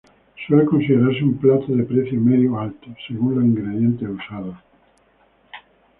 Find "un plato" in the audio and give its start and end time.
1.23-1.67